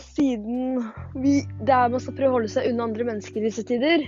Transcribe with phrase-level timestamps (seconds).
[0.00, 4.06] vi, det er man skal prøve å holde seg unna andre mennesker i disse tider,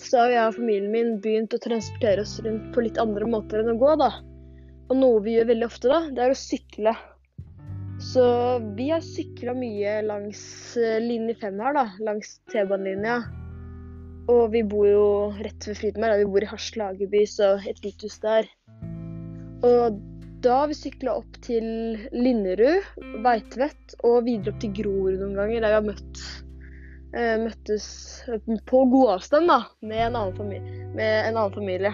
[0.00, 3.62] så har jeg og familien min begynt å transportere oss rundt på litt andre måter
[3.62, 4.10] enn å gå, da.
[4.90, 6.94] Og noe vi gjør veldig ofte, da, det er å sykle.
[8.00, 8.24] Så
[8.78, 10.40] vi har sykla mye langs
[10.80, 11.84] eh, linje 5 her, da.
[12.06, 13.18] Langs T-banelinja.
[14.30, 15.08] Og vi bor jo
[15.42, 16.22] rett ved Frydenberg.
[16.22, 18.48] Vi bor i Hasle Hageby, så et lite hus der.
[19.66, 20.00] Og
[20.42, 21.64] da har vi sykla opp til
[22.16, 22.86] Linderud,
[23.24, 26.22] Veitvet og videre opp til Grorud noen ganger, der vi har møtt,
[27.12, 27.88] eh, møttes
[28.70, 30.86] på god avstand da, med en annen familie.
[30.96, 31.92] En annen familie.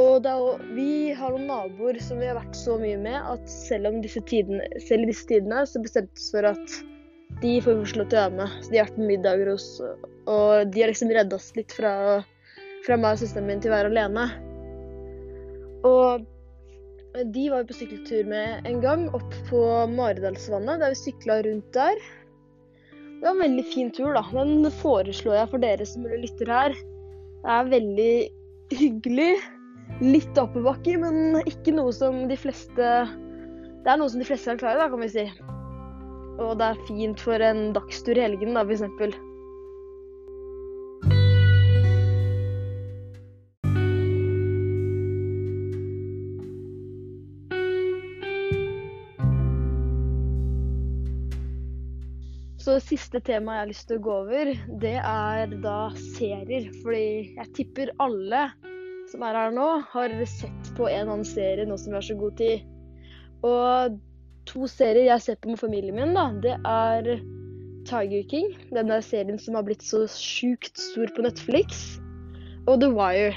[0.00, 3.86] Og jo- vi har noen naboer som vi har vært så mye med at selv,
[3.86, 6.78] om disse tidene, selv i disse tidene så bestemte vi oss for at
[7.42, 8.48] de får vi slå til å være med.
[8.62, 9.80] Så de har vært på middager hos
[10.26, 12.24] Og de har liksom redda oss litt fra,
[12.86, 14.30] fra meg og søsteren min til å være alene.
[15.82, 16.26] Og
[17.12, 21.68] de var vi på sykkeltur med en gang, opp på Maridalsvannet, der vi sykla rundt
[21.76, 21.98] der.
[22.92, 24.22] Det var en veldig fin tur, da.
[24.32, 26.76] Den foreslår jeg for dere som lytter her.
[27.42, 28.14] Det er veldig
[28.80, 29.32] hyggelig.
[30.00, 32.86] Litt oppebakke, men ikke noe som de fleste
[33.82, 35.26] Det er noe som de fleste kan klare, da, kan vi si.
[36.40, 38.64] Og det er fint for en dagstur i helgen, da,
[38.96, 39.18] for
[52.62, 55.78] Så det siste temaet jeg har lyst til å gå over, det er da
[56.14, 56.68] serier.
[56.84, 58.44] Fordi jeg tipper alle
[59.10, 62.14] som er her nå, har sett på en annen serie nå som vi har så
[62.20, 62.62] god tid.
[63.42, 63.98] Og
[64.46, 67.10] to serier jeg ser på med familien min, da, det er
[67.90, 71.96] Tiger King, den der serien som har blitt så sjukt stor på Netflix,
[72.70, 73.34] og The Wire.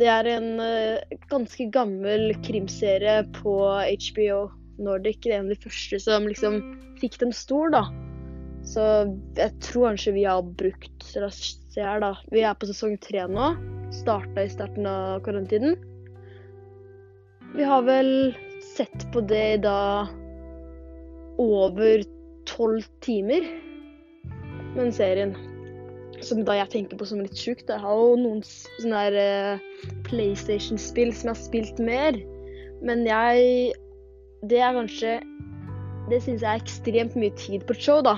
[0.00, 3.58] Det er en eh, ganske gammel krimserie på
[4.08, 4.46] HBO
[4.82, 5.26] Nordic.
[5.26, 6.60] Er en av de første som liksom
[7.00, 7.84] fikk dem stor, da.
[8.66, 8.84] Så
[9.38, 11.22] jeg tror kanskje vi har brukt se
[11.80, 12.14] her, da.
[12.32, 13.52] Vi er på sesong tre nå.
[13.94, 15.78] Starta i starten av karantenen.
[17.54, 18.34] Vi har vel
[18.74, 20.08] sett på det i da
[21.40, 22.04] over
[22.50, 23.46] tolv timer.
[24.76, 25.32] Men serien
[26.24, 27.70] som da jeg tenker på som litt sjukt.
[27.70, 29.66] Jeg har jo noen sånne her eh,
[30.08, 32.18] PlayStation-spill som jeg har spilt mer.
[32.84, 33.72] Men jeg
[34.46, 35.18] Det er kanskje
[36.08, 38.16] Det syns jeg er ekstremt mye tid på et show, da.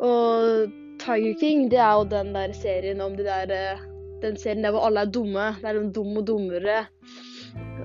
[0.00, 3.82] Og Tiger King, det er jo den der serien om de der eh,
[4.22, 5.50] Den serien der hvor alle er dumme.
[5.60, 6.86] Det er de dum og dummere.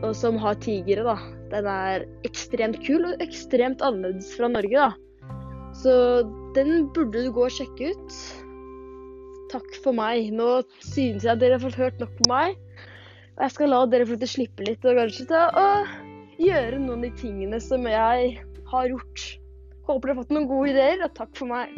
[0.04, 1.18] Og som har tigre, da.
[1.52, 5.32] Den er ekstremt kul og ekstremt annerledes fra Norge, da.
[5.76, 5.94] Så
[6.56, 8.18] den burde du gå og sjekke ut.
[9.52, 10.32] Takk for meg.
[10.36, 12.60] Nå synes jeg dere har fått hørt nok på meg.
[13.36, 15.96] Og jeg skal la dere få slippe litt og kanskje ta og
[16.42, 18.38] gjøre noen av de tingene som jeg
[18.72, 19.26] har gjort.
[19.86, 21.76] Håper du har fått noen gode ideer, og takk for meg.